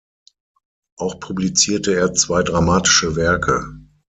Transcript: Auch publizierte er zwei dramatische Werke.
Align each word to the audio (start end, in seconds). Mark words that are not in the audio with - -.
Auch 0.97 1.19
publizierte 1.19 1.95
er 1.95 2.11
zwei 2.15 2.41
dramatische 2.41 3.15
Werke. 3.15 3.63